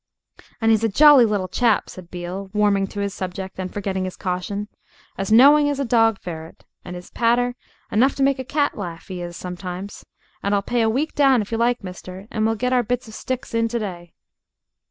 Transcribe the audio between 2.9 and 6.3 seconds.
his subject and forgetting his caution, "as knowing as a dog